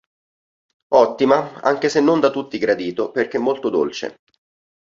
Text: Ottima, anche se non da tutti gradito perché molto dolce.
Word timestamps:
Ottima, 0.95 1.61
anche 1.61 1.87
se 1.87 2.01
non 2.01 2.19
da 2.19 2.31
tutti 2.31 2.57
gradito 2.57 3.11
perché 3.11 3.37
molto 3.37 3.69
dolce. 3.69 4.19